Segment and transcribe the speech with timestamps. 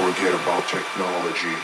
[0.00, 1.54] Forget about technology.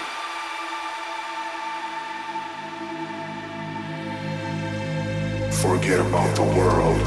[5.50, 7.00] Forget about the world.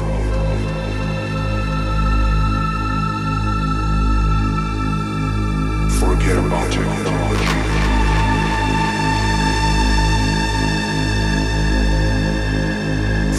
[6.00, 7.60] Forget about technology.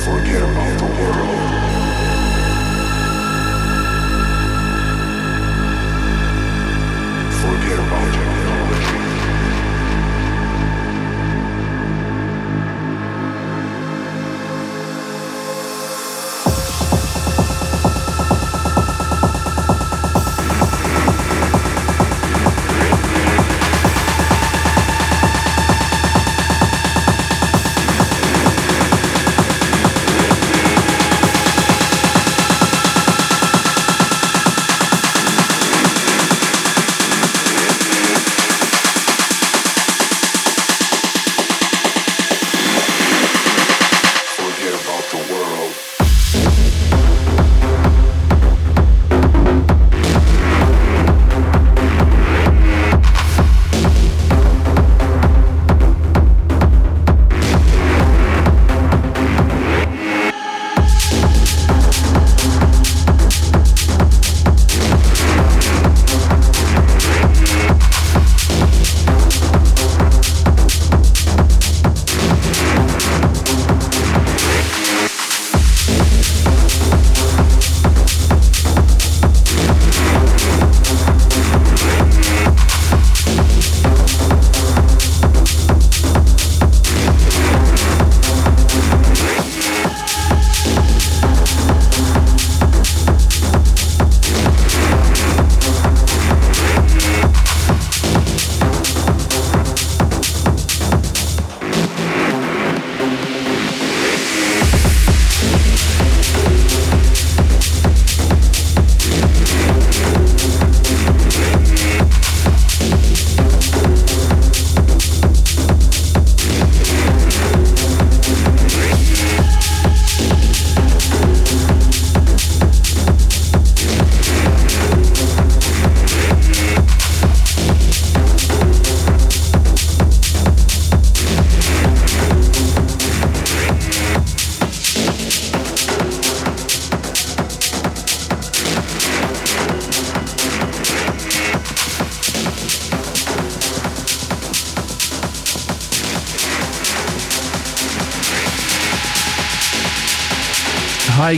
[0.06, 1.51] Forget about the world.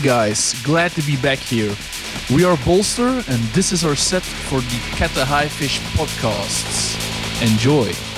[0.03, 1.73] Guys, glad to be back here.
[2.29, 6.99] We are Bolster and this is our set for the the High Fish podcasts.
[7.41, 8.12] Enjoy.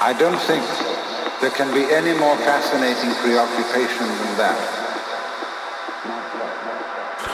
[0.00, 0.62] I don't think
[1.40, 4.78] there can be any more fascinating preoccupation than that.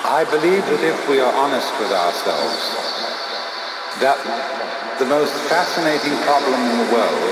[0.09, 2.57] I believe that if we are honest with ourselves,
[4.01, 4.17] that
[4.99, 7.31] the most fascinating problem in the world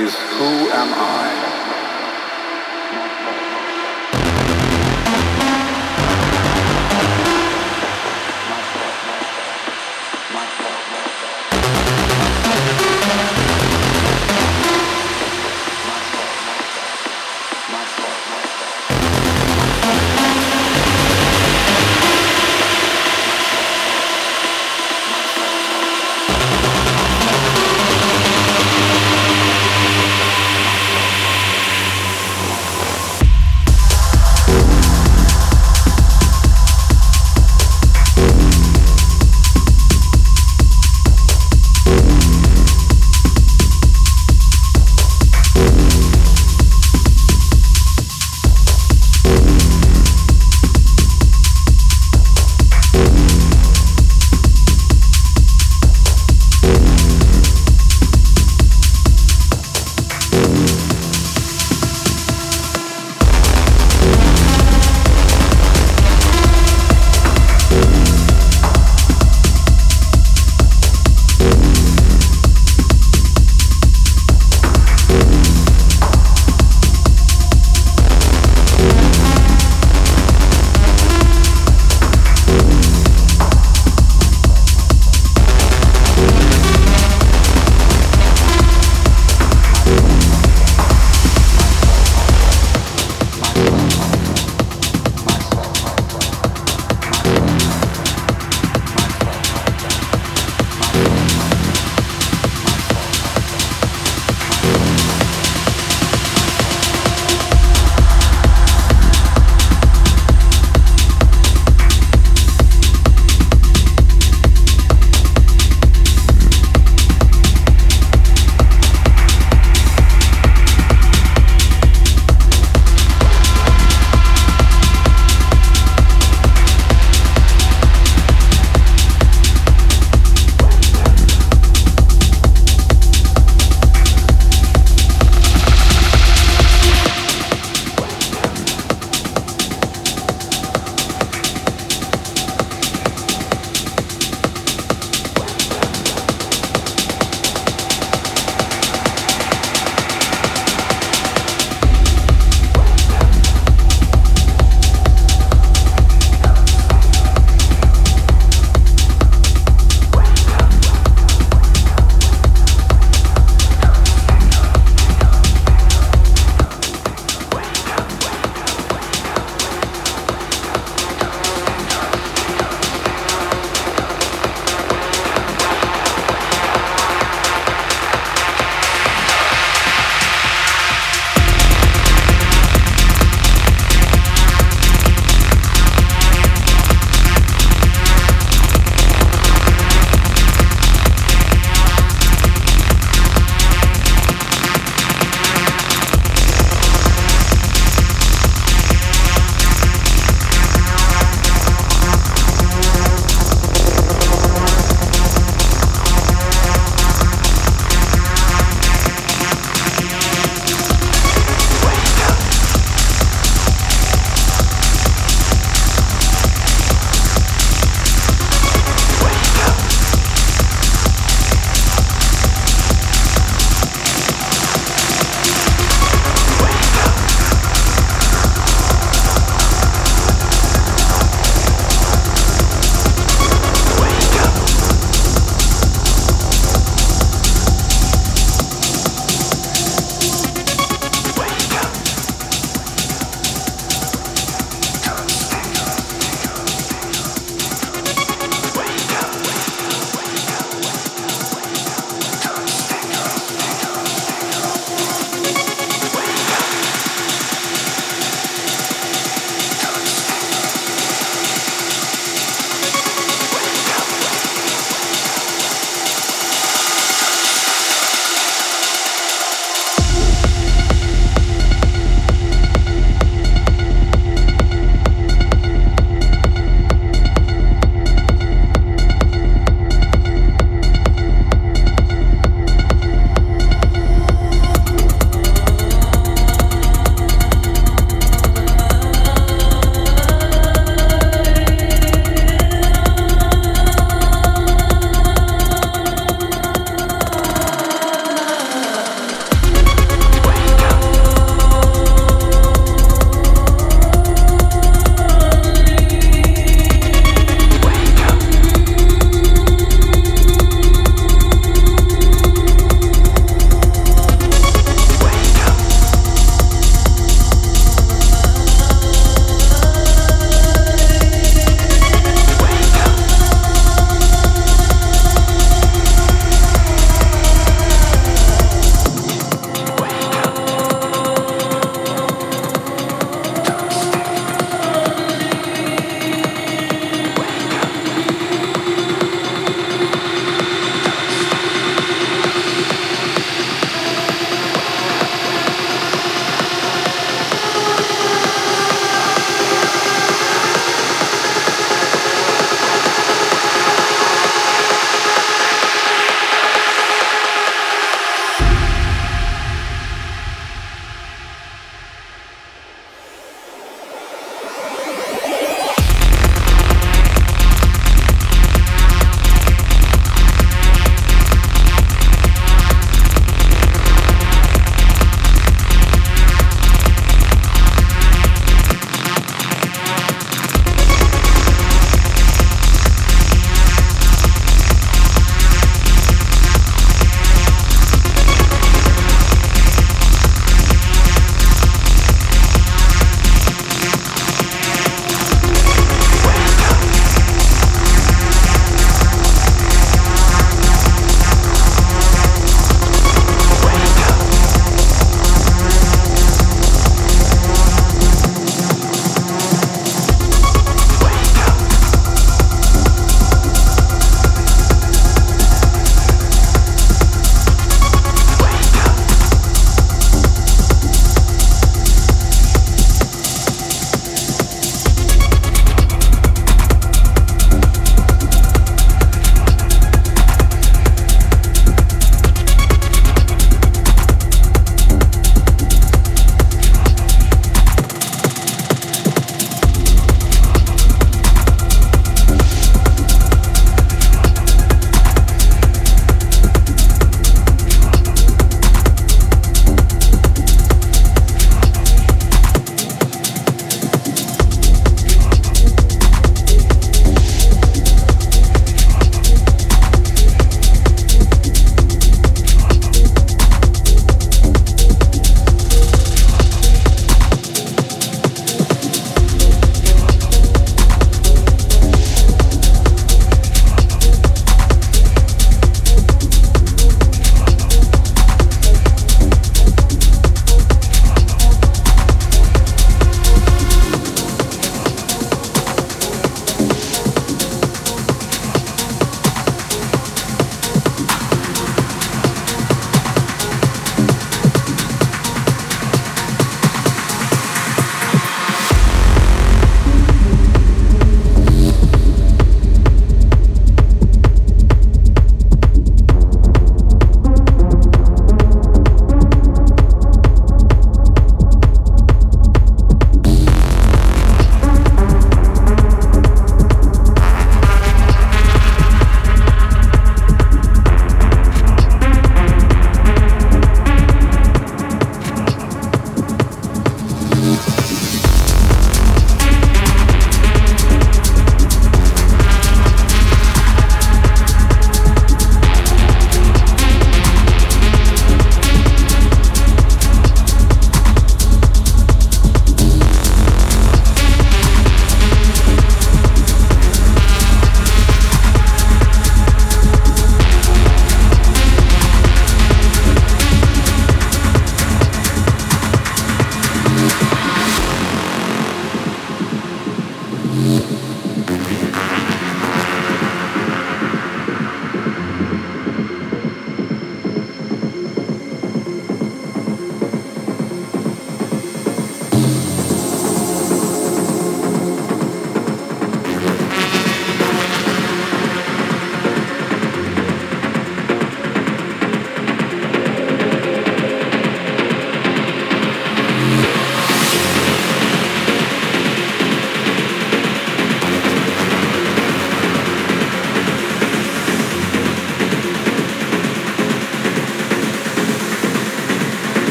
[0.00, 1.47] is who am I?